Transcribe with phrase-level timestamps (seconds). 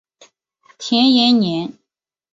[0.79, 1.77] 田延年。